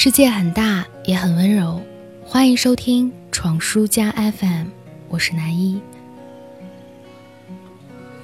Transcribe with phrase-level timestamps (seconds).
[0.00, 1.82] 世界很大，也很温柔。
[2.24, 4.66] 欢迎收听闯书家 FM，
[5.08, 5.82] 我是南一。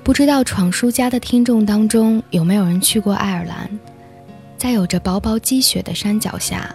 [0.04, 3.68] 不知道闯书家的听众当中有没有人去过爱尔兰？
[4.56, 6.72] 在有着薄薄积雪的山脚下，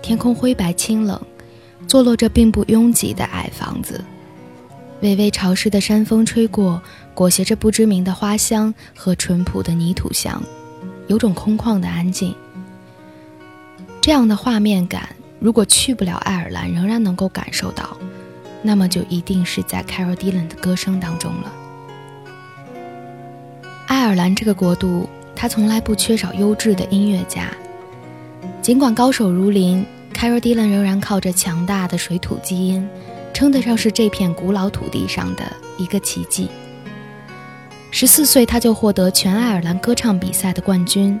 [0.00, 1.20] 天空灰白清冷，
[1.86, 4.02] 坐落着并不拥挤的矮房子。
[5.02, 10.42] 微微潮湿的山风吹过，裹挟着不知名的花香和淳朴的泥土香，
[11.06, 12.34] 有种空旷的安静。
[14.00, 17.96] 这样的画面感，如果去不了爱尔兰，仍然能够感受到，
[18.62, 21.52] 那么就一定是在 Carol Dylan 的歌声当中了。
[23.86, 27.50] 爱尔兰这个国度，它从来不缺少优质的音乐家。
[28.62, 29.84] 尽管高手如林
[30.14, 32.88] ，Carol Dylan 仍然靠着强大的水土基因，
[33.34, 35.44] 称得上是这片古老土地上的
[35.76, 36.48] 一个奇迹。
[37.90, 41.18] 十四岁，他就获得全爱尔兰歌唱比赛的冠军。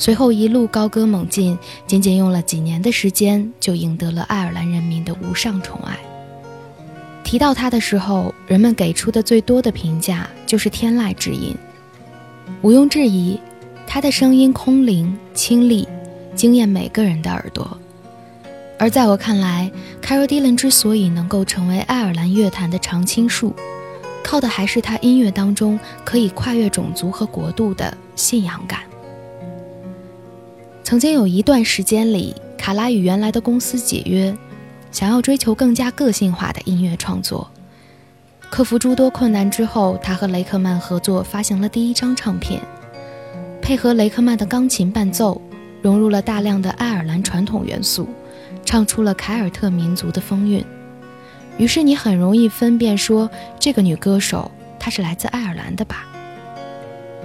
[0.00, 5.94] 随后一路高歌猛进，仅仅用了几年的时间，就赢得了爱尔兰人民的无上宠爱。
[7.22, 11.54] 提到他的时候，人们给出的最多的评价就是天籁之音。
[12.62, 13.38] 毋庸置疑，
[13.86, 15.86] 他的声音空灵清丽，
[16.34, 17.78] 惊艳每个人的耳朵。
[18.78, 19.70] 而在我看来
[20.00, 23.54] 凯若迪伦之所以能够成为爱尔兰乐坛的常青树，
[24.24, 28.80] 靠的还是他音乐当中可以跨越种族和国度的信仰感。
[30.82, 34.36] 曾经有一段时间里，卡拉与原来的公司解约，
[34.90, 37.48] 想要追求更加个性化的音乐创作。
[38.50, 42.60] 克服诸多困难之后，他和雷克曼合作发行了第一张唱片，
[43.62, 45.40] 配合雷克曼的钢琴伴奏，
[45.80, 48.08] 融入了大量的爱尔兰传统元素，
[48.64, 50.64] 唱出了凯尔特民族的风韵。
[51.56, 56.04] 于是你很容易分辨说，这个女歌手她是来自爱尔兰的吧？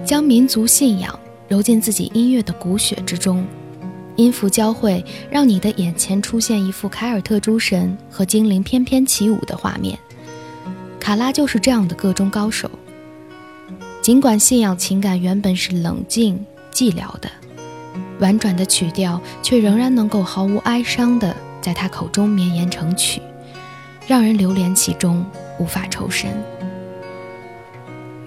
[0.05, 1.17] 将民族信仰。
[1.47, 3.45] 揉进自己音乐的骨血之中，
[4.15, 9.97] 音符交汇，让你的眼前出现一幅凯尔特诸神和精灵翩翩起舞的画面。
[10.99, 12.69] 卡拉就是这样的个中高手。
[14.01, 17.29] 尽管信仰情感原本是冷静寂寥的，
[18.19, 23.21] 婉转的曲调却仍然能够毫无哀伤的在他口中绵延成曲，
[24.07, 25.25] 让人流连其中，
[25.59, 26.31] 无法抽身。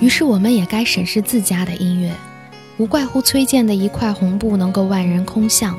[0.00, 2.12] 于是，我们也该审视自家的音乐。
[2.78, 5.76] 无怪乎崔健的一块红布能够万人空巷，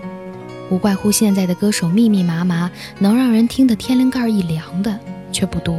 [0.70, 5.00] 无怪乎现在的歌手密密麻麻，能让人听得天灵盖一凉的
[5.32, 5.78] 却不多。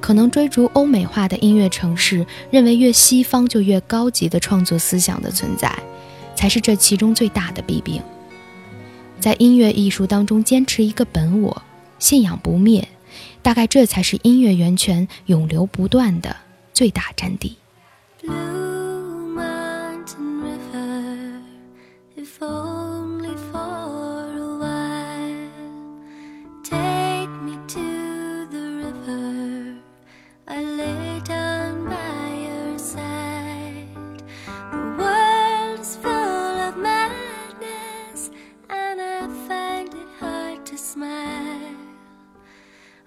[0.00, 5.76] 可能追逐欧美化的音乐城市，认为越西方就越高级的创作思想的存在，
[6.36, 8.00] 才是这其中最大的弊病。
[9.18, 11.62] 在音乐艺术当中坚持一个本我，
[11.98, 12.86] 信仰不灭，
[13.42, 16.36] 大概这才是音乐源泉永流不断的
[16.72, 17.54] 最大真谛。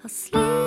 [0.03, 0.60] asleep.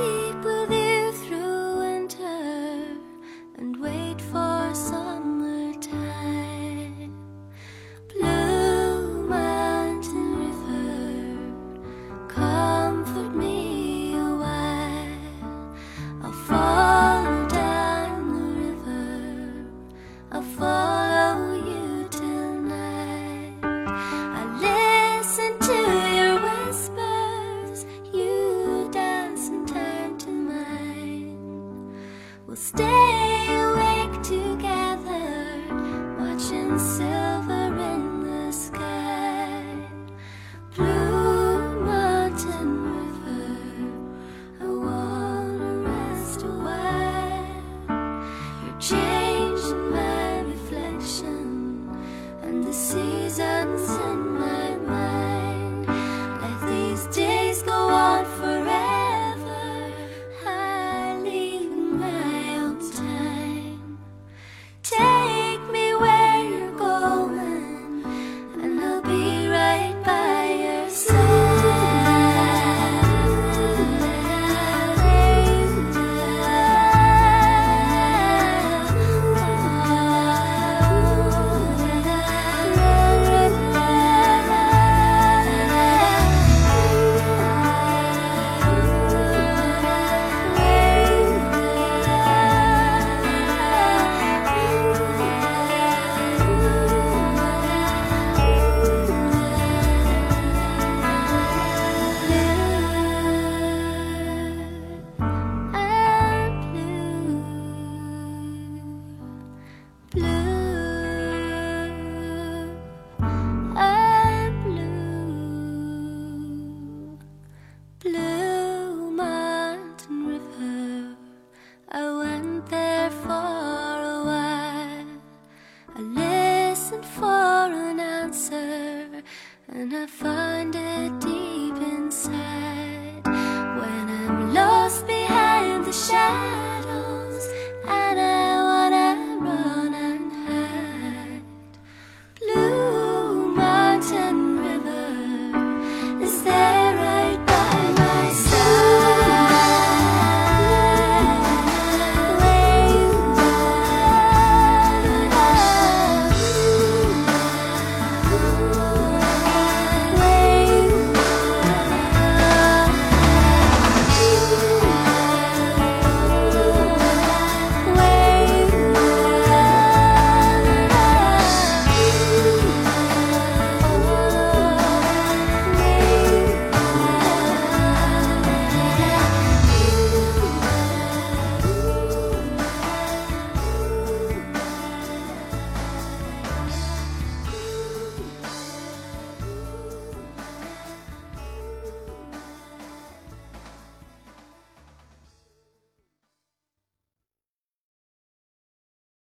[48.85, 49.14] Cheers.